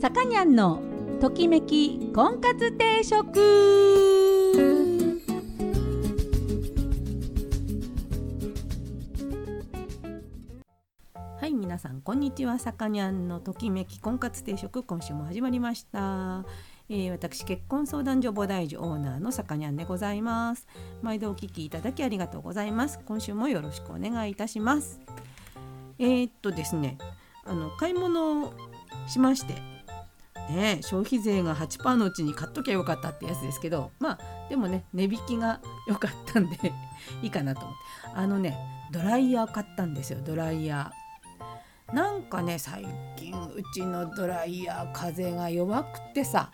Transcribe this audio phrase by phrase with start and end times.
[0.00, 0.80] さかにゃんの
[1.20, 3.38] ときめき婚活定食。
[11.38, 12.58] はい皆さんこんにちは。
[12.58, 16.46] さかにゃんのときめき婚活定食今週も始まりました。
[16.88, 20.66] えー、私結婚相談所菩提樹オーナーのさかにゃんでございます。
[21.02, 22.98] 毎度お聞きいただきありがとうございます。
[23.04, 24.98] 今週もよろしくお願いいたします。
[25.98, 26.96] えー、っとですね
[27.44, 28.54] あの買い物を
[29.06, 29.79] しまして
[30.50, 34.18] ね消費税が8%のうちに買っときゃよかったってやつですけどまあ
[34.48, 36.56] でもね値引きが良かったんで
[37.22, 37.80] いいかなと思って。
[38.14, 38.56] あのね
[38.90, 41.94] ドライヤー買ったんですよドライヤー。
[41.94, 46.50] なんかね最近うちのドライヤー風が弱くてさ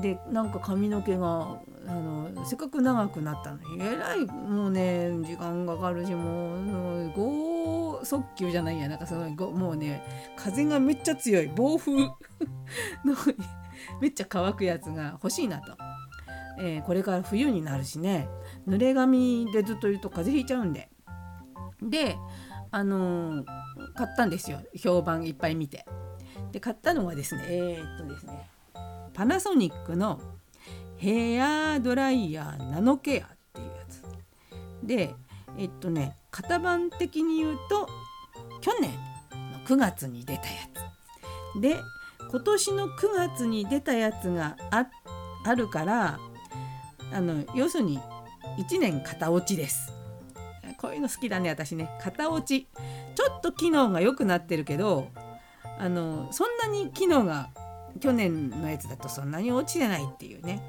[0.00, 7.12] でなんか髪の毛があのせっかく長くなったのにえらいもうね時間かかるしもう
[8.04, 10.02] 速球じゃないやなんかそのもうね
[10.36, 12.12] 風がめっちゃ強い暴風 の
[14.00, 15.76] めっちゃ乾くやつが欲しいなと、
[16.58, 18.28] えー、これから冬になるしね。
[18.68, 20.88] 濡れ髪でずっといると風邪ひいちゃうんで。
[21.82, 22.16] で
[22.70, 23.44] あのー、
[23.94, 24.60] 買ったんですよ。
[24.76, 25.84] 評判いっぱい見て。
[26.52, 28.48] で買ったのがですねえー、っとですね
[29.14, 30.20] パナソニックの
[30.96, 34.02] ヘアドライヤーナノケアっていうやつ。
[34.82, 35.14] で
[35.58, 37.88] えっとね型番的に言うと
[38.62, 38.90] 去年
[39.52, 40.48] の9月に出たや
[41.54, 41.60] つ。
[41.60, 41.76] で
[42.30, 44.86] 今年の9月に出たやつがあ
[45.44, 46.18] あるから
[47.12, 47.98] あの要するに
[48.58, 49.92] 1年型落ちです。
[50.78, 51.90] こういうの好きだね私ね。
[52.02, 52.66] 型落ち。
[53.14, 55.08] ちょっと機能が良くなってるけど
[55.78, 57.50] あのそんなに機能が
[58.00, 60.62] 去年のやつだとそんなに落ちてないっていうね、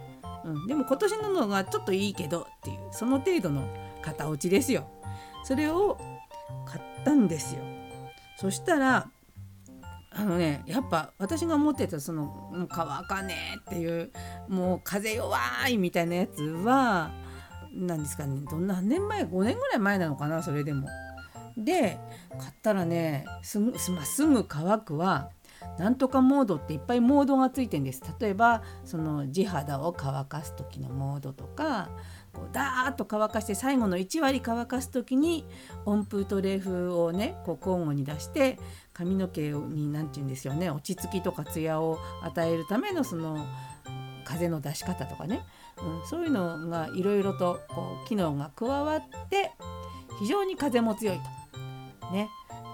[0.44, 3.68] うん、でも今年ののがちょっといいけどっていうその程度の
[4.02, 4.90] 型落ちですよ。
[5.44, 5.98] それを
[6.66, 7.62] 買ったんですよ。
[8.44, 9.10] そしたら
[10.12, 14.12] あのねやっぱ私が思ってたその乾かねえっていう
[14.50, 17.14] もう風弱いみたいなやつは
[17.74, 20.90] 何ですかねどんな何年前5年ぐらい前なのかなそれでも。
[21.56, 22.00] で
[22.38, 25.30] 買ったらねすぐ,、ま、すぐ乾くは
[25.78, 31.90] なんとかモードっていっぱいモードがついてんです例えばその地肌を乾かす時のモードとか
[32.34, 35.46] こうダーッと乾かして最後の1割乾かす時に
[35.86, 38.60] 温風と冷風をねこう交互に出して
[38.92, 43.46] 髪の毛に何て言うんですよね落ち着きとかツヤを与えるためのその
[44.26, 45.42] 風の出し方とかね、
[45.78, 49.52] うん、そういうのがいろいろとこう機能が加わって
[50.20, 51.24] 非常に風も強いと。
[52.12, 52.30] ね、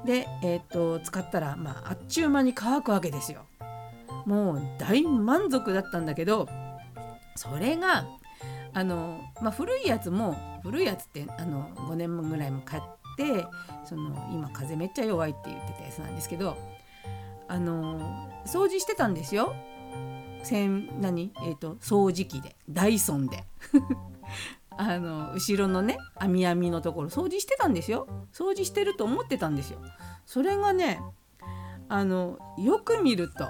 [0.06, 3.46] で、えー、っと使ったら、まあ、あっちゅう間に乾くわけですよ。
[4.26, 6.48] もう大満足だったんだけど
[7.36, 8.06] それが
[8.74, 12.84] あの、まあ、古いやつも古いやつってあの5年ぐらいも買っ
[13.18, 13.46] て
[13.86, 16.58] その今風めっちゃ弱いって言ってたやつなんですけど
[17.48, 18.00] あの
[18.46, 19.54] 掃除してたんですよ。
[20.44, 21.34] せん何？
[21.44, 23.44] えっ、ー、と掃除機でダイソンで。
[24.82, 28.08] あの後ろのね網網のところ掃除してたんですよ。
[28.32, 29.80] 掃除してると思ってたんですよ。
[30.26, 31.02] それがね
[31.90, 33.46] あのよく見ると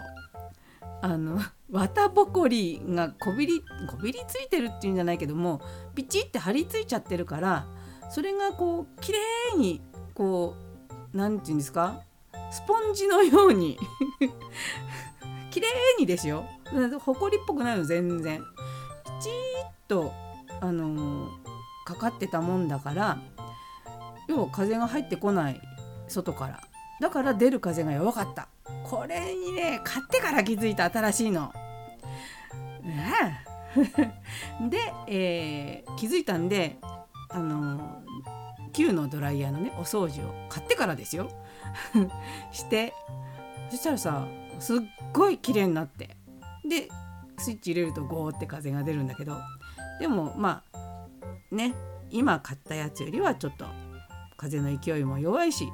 [1.02, 1.40] あの
[1.72, 5.62] 綿ぼこりがこびりこびりついてるっていうんじゃないけども
[5.96, 7.68] ピチって張り付いちゃってるから
[8.10, 9.14] それがこう綺
[9.54, 9.82] 麗に
[10.16, 10.56] こ
[11.14, 12.02] う何て言うんですか？
[12.52, 13.78] スポンジのように
[15.52, 15.68] 綺麗
[16.00, 16.46] にですよ。
[17.00, 18.42] ほこりっぽくないの全然。
[19.06, 19.34] ピチッ
[19.88, 20.12] と
[20.62, 21.30] あのー、
[21.86, 23.20] かかってたもんだから
[24.28, 25.62] 要は風が入ってこない
[26.08, 26.62] 外から。
[27.00, 28.50] だから出る風が弱かった。
[28.84, 31.54] これにね買ってから気づいた新しいの。
[34.70, 36.78] で、えー、気づいたんで
[37.30, 38.02] あの
[38.74, 41.30] 旧のドライヤーのねお掃除を買ってからですよ。
[42.52, 42.94] して
[43.70, 44.28] そしたらさ
[44.60, 44.80] すっ
[45.14, 46.18] ごい綺麗になって。
[46.68, 46.90] で
[47.38, 49.38] スイッチ入れるとゴーって風が出るんだけど。
[50.00, 51.76] でもまあね
[52.10, 53.66] 今買ったやつよりはちょっと
[54.38, 55.72] 風の勢いも弱いし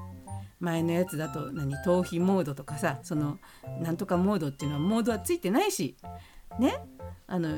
[0.59, 3.37] 前のやつだと何頭皮モードとかさその
[3.81, 5.95] なんとかモードっていうのはモードはついてないし
[6.59, 6.77] ね
[7.27, 7.49] あの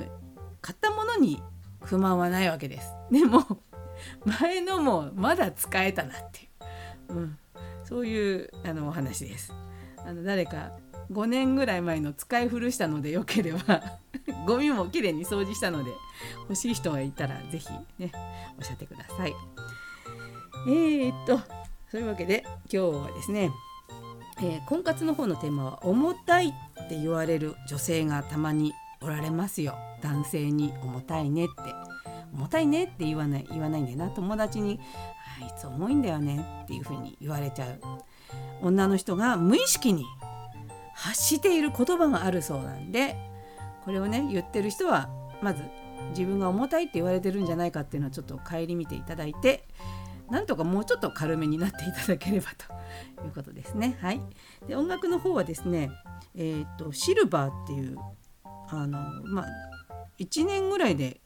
[0.62, 1.42] 買ったものに
[1.82, 2.94] 不満はないわけです。
[3.12, 3.44] でも
[4.42, 6.48] 前のもまだ使えたなってい
[7.10, 7.38] う、うん、
[7.84, 9.54] そういうあのお話です。
[10.06, 10.72] あの誰か
[11.12, 13.82] 5年ぐらい前の使い古したのでよければ
[14.46, 15.92] ゴミもきれいに掃除したので
[16.42, 18.12] 欲しい人がいたら是非ね
[18.58, 19.36] おっしゃってください。
[20.68, 21.40] えー、っと
[21.90, 23.50] そういうわけで今日はですね、
[24.40, 29.78] えー、婚活の方のテーマは重たいって言われる女性がたまにおられますよ。
[30.02, 31.54] 男性に重たいねって。
[32.34, 34.10] 重たいねって言わない言わないんだよな。
[34.10, 34.80] 友達に
[35.42, 37.80] あいつ重いんだよねっていうふうに言われちゃう。
[38.62, 40.06] 女の人が無意識に
[40.94, 43.16] 発している言葉があるそうなんで
[43.86, 45.10] これをね言ってる人は
[45.42, 45.64] まず
[46.10, 49.68] 自分が重たいって言われてるんじゃないかっていうのをちょっと顧みていただいて
[50.30, 53.98] なんとかもうちょっと軽めになっていただければということですね。
[54.02, 54.22] はい、
[54.68, 55.90] で音楽の方はですね、
[56.36, 57.98] えーと、シルバーっていう
[58.69, 59.46] あの、まあ、
[60.19, 61.22] 1年ぐらいで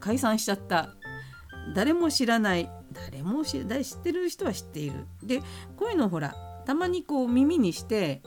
[0.00, 0.90] 解散しちゃった
[1.74, 3.64] 誰も知らない誰も知っ
[4.02, 5.06] てる人は知っている。
[5.22, 5.40] で
[5.76, 6.34] こういうのほら
[6.66, 8.22] たまにこう耳にして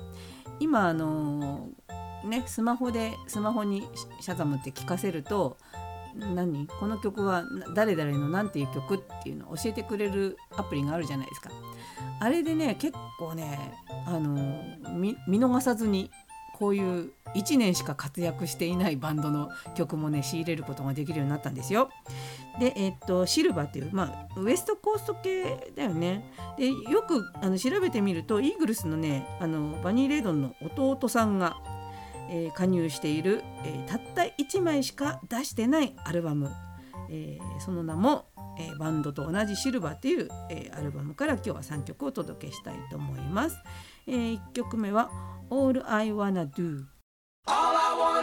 [0.60, 1.70] 今あの
[2.26, 3.88] ねスマホでスマホに
[4.22, 5.58] シャザムって聞かせると
[6.16, 6.68] 何？
[6.80, 7.44] この曲は
[7.76, 11.52] 誰々の何ていう曲っていうのを教えてくれるアプリがあるじゃないですか。
[12.20, 13.74] あれでね結構ね
[14.08, 14.64] あの
[14.98, 16.10] 見逃さずに
[16.58, 21.90] こういう1年しか活躍していないバンドの曲もね仕入れることができるようになったんですよ。
[22.60, 26.32] で、えー、っとシルバーっていう、まあ、ウエストコースト系だよね。
[26.58, 31.58] でよくあの調べてみるとイーグルスのねあのバニー・レイドンの弟さんが
[32.30, 36.52] えー、加入している、えー、たった1枚しか出してないアルバム、
[37.10, 38.26] えー、その名も、
[38.60, 43.58] えバンドと同じシルバーっていう、えアルバムから今日は3曲をお届けしたいと思います。
[44.10, 45.12] え1曲目は
[45.52, 46.86] All I Wanna Do
[47.46, 48.14] は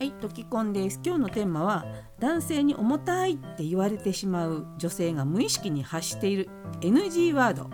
[0.00, 0.98] い、トキコンです。
[1.04, 1.84] 今日のテーマは
[2.18, 7.70] 男性に重たいって言われてしまう女性が無意識に発している NG ワード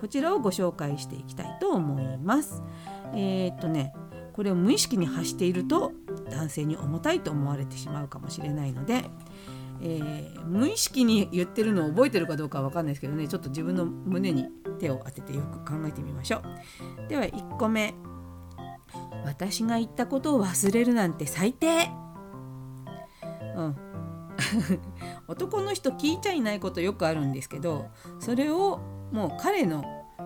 [0.00, 2.62] こちらをご紹介していきたいと思います。
[3.12, 3.92] えー、っとね
[4.32, 5.92] これを無意識に発していると
[6.30, 9.04] 男性に重たいと思われてしまうかもしれないので、
[9.80, 13.28] えー、無意識に言ってるのを覚えてるかどうかは分かんないですけどね。
[13.28, 14.46] ちょっと自分の胸に
[14.78, 17.08] 手を当ててよく考えてみましょう。
[17.08, 17.94] では1個目。
[19.24, 21.90] 私が言ったことを忘れるなんて最低。
[23.56, 23.76] うん。
[25.28, 27.88] 男の人聞いちゃいないことよくあるんですけど
[28.20, 28.78] それを
[29.12, 29.82] もう彼の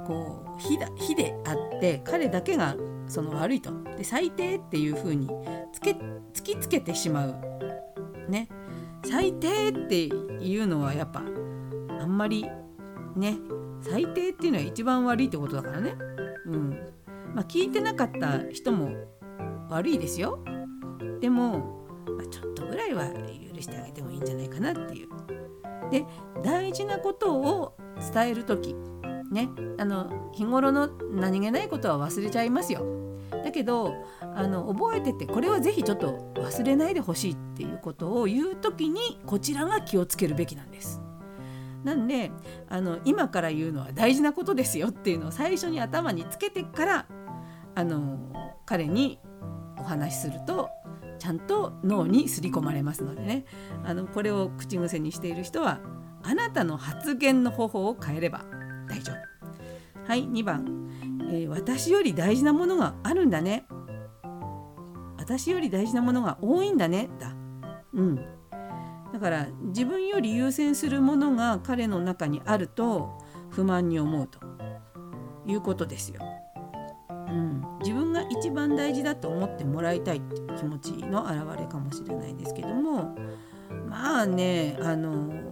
[0.06, 2.76] こう火だ火であって彼だけが
[3.08, 3.70] その悪いと。
[3.96, 5.28] で最低っていう風に
[5.72, 7.34] つけ突きつけてしまう。
[8.28, 8.48] ね。
[9.04, 11.22] 最低っていうのはやっぱ
[12.00, 12.46] あんまり
[13.16, 13.38] ね
[13.80, 15.94] 最低っていうのは一番悪いってことだからね。
[16.46, 16.70] うん。
[17.34, 18.90] まあ聞いてなかった人も
[19.68, 20.38] 悪いですよ。
[21.20, 21.58] でも、
[22.06, 23.08] まあ、ちょっとぐらいは
[23.54, 25.08] 許してあげてもいいんじゃないかなっていう。
[25.90, 26.06] で
[26.42, 27.76] 大事なことを
[28.14, 28.74] 伝える時
[29.30, 33.01] ねあの日頃の何気ないことは忘れちゃいますよ。
[33.52, 41.00] けどあの覚えててこれは是非ちょっと忘れないでほしいっていうことを言う時にこちらが気をつけるべきなんです。
[41.84, 42.30] なんで
[42.68, 47.06] あの今から言うのは大事なことですよっていうのを最初に頭につけてから
[47.74, 48.18] あの
[48.66, 49.18] 彼に
[49.78, 50.70] お話しすると
[51.18, 53.44] ちゃんと脳に刷り込まれますのでね。
[53.84, 55.80] あのこれを口癖にしている人は
[56.22, 58.44] あなたの発言の方法を変えれば
[58.88, 59.32] 大丈夫。
[60.06, 60.90] はい2番、
[61.32, 63.66] えー、私より大事なものがあるんだね。
[65.16, 67.08] 私より大事なものが多いんだね。
[67.18, 67.34] だ。
[67.94, 68.16] うん。
[68.16, 73.18] だから自分より優先するものが彼の中にあると
[73.50, 74.40] 不満に思うと。
[75.46, 76.20] いうことですよ。
[77.08, 83.16] うん、自分が一番大事だと思ってもらいたいって気持ちの表れかもしれないですけども。
[83.88, 85.51] まあねあの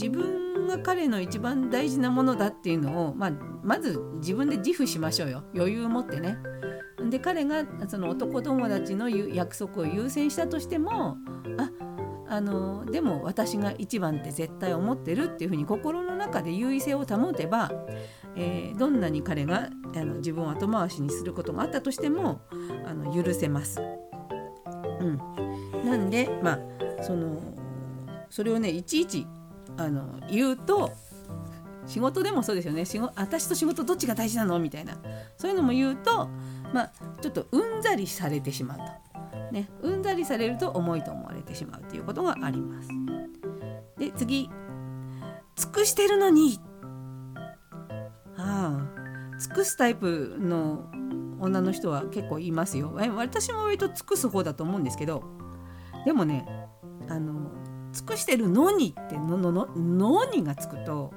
[0.00, 3.32] 自分が彼の一番大事なものだっていうのを、まあ、
[3.62, 6.38] まず自分で自負しましょうよ余裕を持ってね。
[7.10, 11.16] で彼がその男友達の約束を優先したとしても
[11.58, 11.70] あ
[12.28, 17.72] あのでも私が一番って絶対思ってるっていうふうに心の中で優位性を保てば、
[18.36, 22.42] えー、どんなに彼があの自分を後回しにすることがあったとしても
[22.86, 23.80] あの許せます。
[25.00, 25.16] うん、
[25.84, 27.40] なんでまあその
[28.28, 29.26] それをねいちいち
[29.76, 30.92] あの言うと
[31.86, 32.84] 仕事でもそうですよね。
[32.84, 34.58] 仕事私と仕事どっちが大事なの？
[34.58, 34.96] みたいな。
[35.36, 36.28] そういうのも言うと、
[36.72, 38.84] まあ、ちょっとうんざりされてしまうと、
[39.52, 42.88] ね、うんざりされると重いと思われてしまうということがあります。
[43.98, 44.50] で次。
[45.56, 46.60] 尽くしてるのに。
[48.36, 49.38] ああ。
[49.38, 50.84] 尽くすタイプの
[51.38, 52.92] 女の人は結構いますよ。
[53.16, 55.24] 私も割と尽くす方だと思うんですけど。
[56.04, 56.46] でもね
[57.08, 57.50] あの
[57.92, 61.12] 尽くしてるのにってののののにがつくと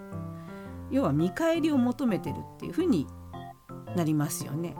[0.92, 3.08] 要は見返りを求めてるっていうふうに
[3.96, 4.76] なりますよね。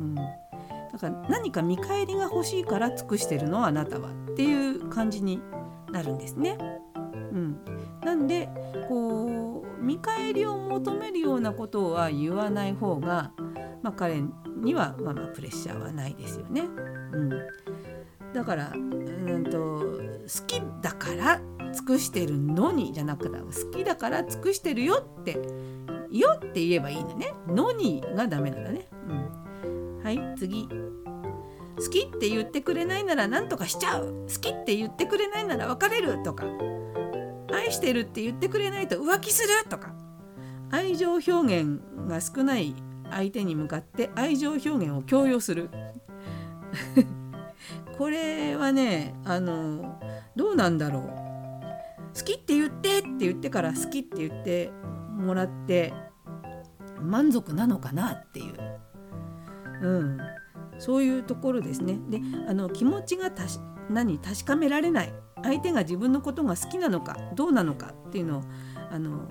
[0.00, 5.40] うん、だから何か見返りが欲しいから尽くしてるのはあなたはっていう感じに
[5.92, 6.58] なるんですね。
[7.32, 7.58] うん、
[8.04, 8.48] なんで
[8.88, 13.32] こう見返りを求めるようなことは言わない方が、
[13.82, 14.22] まあ、彼
[14.62, 16.62] にはまあまあプレッシャーはないですよね。
[17.12, 17.30] うん、
[18.34, 19.58] だからうんと
[20.22, 21.40] 好きだから
[21.74, 25.38] 尽くしてるのにじゃなくて好きだから尽くしてるよって
[26.10, 27.32] よって言えばいいんだね。
[27.48, 30.68] のにがダメなんだね、うん、はい次。
[31.78, 34.26] 好きって言ってくれないなら何とかしちゃう。
[34.32, 36.44] 好きって言ってくれないなら別れるとか。
[37.52, 39.94] 愛してるって言ってくれないと浮気するとか。
[40.70, 42.74] 愛情表現が少ない
[43.10, 45.70] 相手に向かって愛情表現を強要する。
[47.98, 50.00] これはねあの
[50.36, 51.02] どうなんだろう。
[52.14, 54.70] 好きって言ってって言ってから好きって言って
[55.16, 55.94] もらって
[57.00, 58.54] 満足なのかなっていう、
[59.82, 60.18] うん、
[60.78, 61.98] そういうところですね。
[62.10, 63.58] であの気持ちがたし
[63.88, 65.14] 何確かめられない。
[65.42, 68.42] 相手が自分のことが好きなのかどうなのかっていうのを
[68.90, 69.28] あの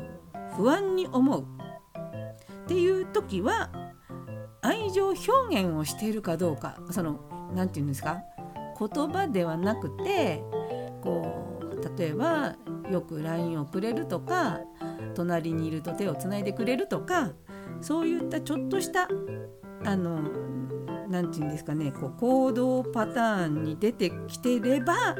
[0.58, 1.44] 不安に思う。
[1.44, 1.46] っ
[2.68, 3.70] ていう時は
[4.62, 5.32] 愛情表
[5.64, 7.20] 現をしているかどうかその
[7.54, 8.22] 何て言うんですか？
[8.88, 10.44] 言葉ではなくて
[11.02, 12.56] こう例えば
[12.90, 14.60] よく LINE をくれるとか
[15.14, 17.32] 隣にいると手をつないでくれるとか
[17.82, 19.08] そういったちょっとした
[19.86, 20.22] あの
[21.10, 25.16] 何て言うんですかねこう行動パターンに出てきてれば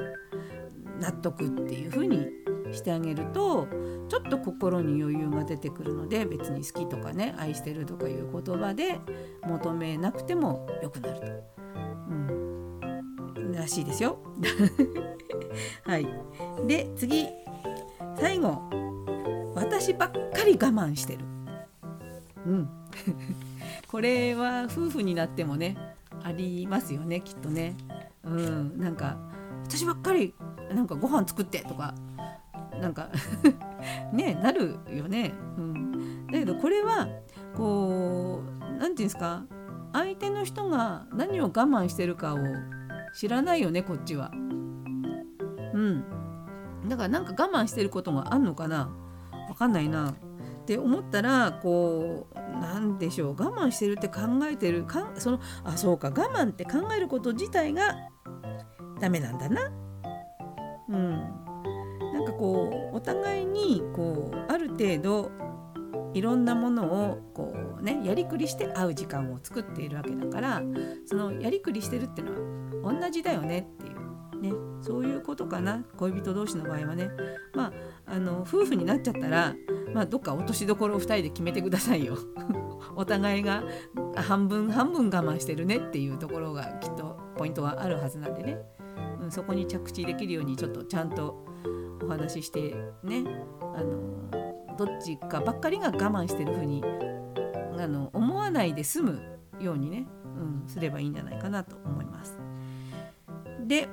[1.00, 2.28] 納得っていう風に
[2.72, 3.68] してあげると
[4.08, 9.00] ちょっと心に余裕が出てくるので別に好きとかね愛してるとかいう言葉で
[9.44, 11.26] 求めなくてもよくなると。
[12.10, 12.41] うん、
[13.54, 14.18] らしいですよ。
[15.84, 16.08] はい、
[16.68, 17.28] で次
[18.18, 18.62] 最後
[19.56, 21.26] 私ばっかり我慢してる。
[22.46, 22.70] うん
[23.88, 25.78] これは夫婦になってもね
[26.24, 27.76] ありますよねきっとね。
[28.24, 29.18] うん、なんか
[29.64, 30.34] 私ばっかり
[30.74, 31.94] なんかご飯作ってとか
[32.80, 33.10] なんか
[34.14, 35.34] ねなるよね。
[35.58, 37.08] うん、だけどこれは
[37.56, 39.46] こう何て言うんですか
[39.94, 42.38] 相手の人が何を我慢してるかを
[43.14, 44.32] 知らないよねこっちは。
[44.34, 44.36] う
[45.78, 46.04] ん。
[46.88, 48.90] だからなんか我慢してることがあんのかな？
[49.50, 50.12] わかんないな。
[50.12, 50.16] っ
[50.66, 53.36] て思ったらこう何でしょう？
[53.38, 57.96] 我慢してるって考えてるかそのあそうか我慢って考えること自体が
[59.00, 59.72] ダメなんだな。
[60.90, 61.12] うん、
[62.14, 65.32] なんかこうお互いにこうある程度
[66.14, 70.62] いろんなものをこうねやりくりして会う時間を作っているわけだから
[71.06, 75.84] そのやりくりしてるっていうのは同じだよねっていうねそういうことかな。
[75.98, 77.10] 恋人同士の場合はね。
[77.54, 77.74] まあ
[78.14, 79.56] あの夫婦になっちゃったら
[79.94, 82.18] まあどっか落としどころを2人で決めてくださいよ。
[82.96, 83.64] お互いが
[84.16, 88.58] 半分半分我慢してるねっていうところがきっとポイントはあるはずなんでね、
[89.22, 91.46] うん、そこに着地できるようにちょっとちゃんと
[92.04, 93.24] お話ししてね。
[93.76, 94.12] あの
[94.78, 96.84] どっちかばっかりが我慢してるふうに
[97.78, 99.22] あの思わないで済む
[99.60, 100.08] ようにね、
[100.64, 102.51] うん、すればいいんじゃないかなと思います。
[103.72, 103.88] で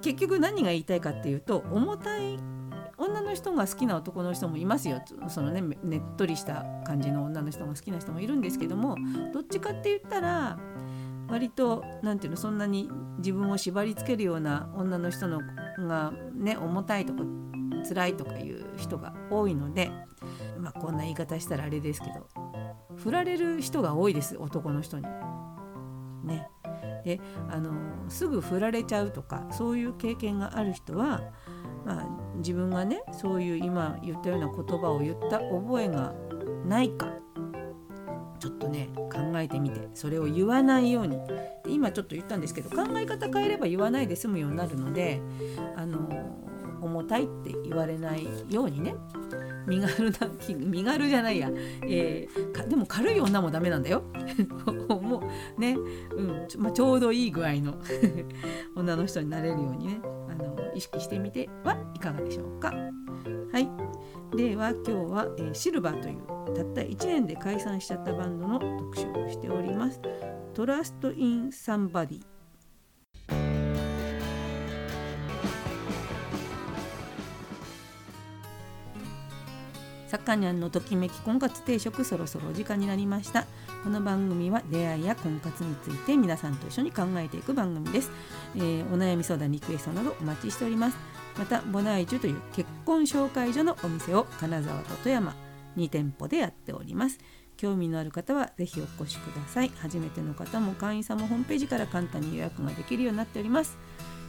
[0.00, 2.40] 結局何が言いたいかっていうと重たい
[2.98, 8.96] 女の人が好きな男の人もいますよそのねねっとりした感じの女の人が好きな人もいるんですけども
[9.32, 10.58] どっちかって言ったら
[11.28, 15.40] 割と何ていうのそんなに自分を縛りつけるような女の人の
[15.78, 17.22] がね重たいとか
[17.88, 19.92] 辛いとかいう人が多いので
[20.58, 22.26] まあこんな言い方したらあれですけど
[22.96, 25.06] 振られる人が多いです男の人に。
[26.24, 26.48] ね。
[27.04, 27.72] であの
[28.08, 31.22] すぐ振られちゃうとかそういう経験がある人は
[31.84, 36.14] まあ、自分がねそういう今言ったような言葉を言った覚えが
[36.66, 37.08] ないか
[38.38, 41.16] ちょっとね考えてみてそれを言わないように。
[41.64, 45.20] で今ちょっと言ったんですけど考え方変えれば言わないで済むようになるので
[45.76, 46.00] あの
[46.82, 48.94] 重たいって言われないようにね。
[49.66, 50.18] 身軽な
[50.58, 51.50] 身軽じゃないや、
[51.86, 54.02] えー、でも軽い女もダメなんだよ。
[54.88, 55.22] も
[55.56, 55.76] うね、
[56.16, 56.48] うん。
[56.48, 57.74] ちまあ、ちょうどいい具合の
[58.74, 60.00] 女の人になれるようにね。
[60.28, 62.72] あの意識してみてはいかがでしょうか。
[63.52, 63.68] はい、
[64.36, 70.00] では今日は、えー、シルバーというたった1年で解散しちゃったバンドの特集をしております。
[70.54, 72.31] トラスト・イン・サンバディ
[80.12, 83.46] さかにゃんのときめき婚活定食そろそろお時間になりました。
[83.82, 88.10] この番組は出会いや婚活について皆さんと一緒に考えていく番組です、
[88.54, 90.98] えー、お悩み相談リクエストなどお待ちしております。
[91.38, 95.34] またボナイチュという結婚紹介所のお店を金沢と富山
[95.78, 97.18] 2店舗でやっております。
[97.56, 99.72] 興味のある方はぜひお越しください。
[99.78, 103.78] 初めての方も会員さんもホームページから簡単に予約ができるようになっております、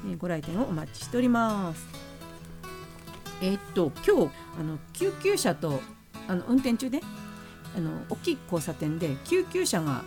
[0.10, 2.13] えー、ご来店をお待ちしております。
[3.44, 5.82] えー、っと今日あの救急車と
[6.30, 7.02] あの運転中で
[7.76, 10.06] あの大きい交差点で救急車が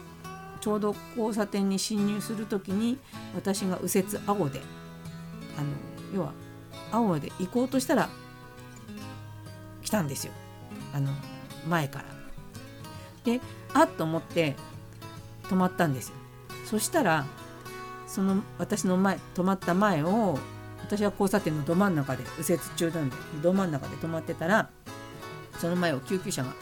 [0.62, 2.96] ちょうど交差点に進入する時に
[3.34, 4.62] 私が右折青で
[5.58, 5.68] あの
[6.14, 6.32] 要は
[6.90, 8.08] 青で行こうとしたら
[9.82, 10.32] 来たんですよ
[10.94, 11.12] あの
[11.68, 12.04] 前から。
[13.24, 13.42] で
[13.74, 14.56] あっと思って
[15.42, 16.14] 止まったんですよ。
[16.64, 17.26] そしたら
[18.06, 20.38] その私の前止まった前を
[20.86, 24.70] 私は交差点のど真ん中で右折中なんでど真ん中で止まってたら
[25.58, 26.54] その前を救急車が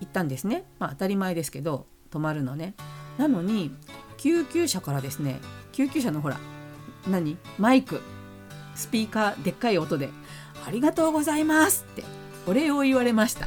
[0.00, 0.64] 行ったんですね。
[0.78, 2.74] まあ当たり前ですけど止まるのね。
[3.18, 3.70] なのに
[4.16, 5.40] 救急車からですね
[5.72, 6.38] 救急車のほら
[7.06, 7.36] 何？
[7.58, 8.00] マイク
[8.74, 10.08] スピーカーでっかい音で
[10.66, 12.02] 「ありがとうございます」って
[12.46, 13.46] お礼を言われました。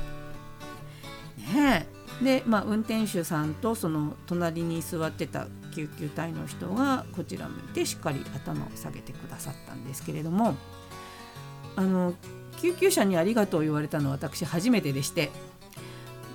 [1.37, 1.87] ね
[2.21, 5.47] えで、まあ、運転手さんとその隣に座ってた
[5.77, 10.55] 救急隊の人がこちら向いてしっかり頭を下げてくださったんですけれども
[11.75, 12.15] あの
[12.59, 15.29] 救急車にありがとう言われたのは私初めてでして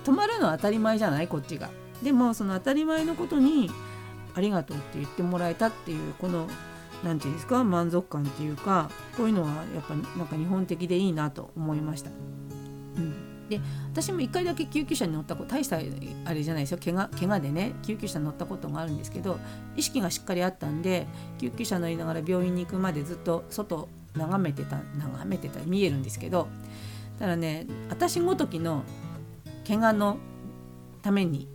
[0.05, 1.69] 止まるのは当たり前じゃないこっちが。
[2.01, 3.69] でもその当たり前のことに
[4.35, 6.47] ありがとうって言ってもらえたっていうこの
[7.03, 12.09] 何て言うんですか満足感っていうかこういうのはやっぱなんか日本的でいいなと思いました。
[12.97, 13.59] うんで
[13.91, 19.39] 私も1回だけ救急車に乗ったこと大したあれじゃないですよ怪我怪我でね救急車に乗ったことがあるんですけど
[19.75, 21.07] 意識がしっかりあったんで
[21.39, 26.47] 救急車乗りながら病院に行くまでずっと外眺めてた眺めてた見えるんですけど
[27.19, 28.83] ただね私ごときの
[29.67, 30.17] 怪我の
[31.01, 31.47] ために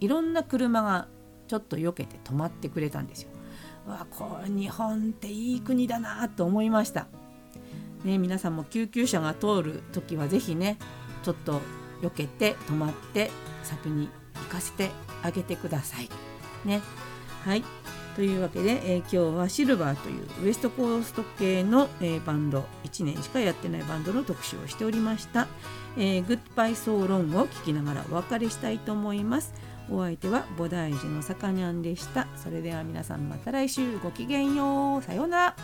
[0.00, 1.08] いろんな車が
[1.46, 3.30] ちょっと避けて止まってくれたんですよ。
[3.86, 7.08] わこれ日本っていい国だなと思いました。
[8.04, 10.78] ね、皆さんも救急車が通る時は是非ね
[11.22, 11.60] ちょっと
[12.02, 13.30] 避けて止まって
[13.62, 14.90] 先に行かせて
[15.22, 16.08] あげてください。
[16.64, 16.80] ね、
[17.44, 17.64] はい
[18.16, 25.46] というわけで、えー、今日はシルバーというウエストコースト系の、えー、バンド1年しかやってないバンドの特集をしておりました。
[25.96, 29.54] えー、グッバイソーロンを聞きながらお別れしたいと思います。
[29.90, 32.26] お相手は菩提寺のさかにゃんでした。
[32.36, 35.02] それでは皆さんまた来週ごきげんよう。
[35.02, 35.56] さようなら。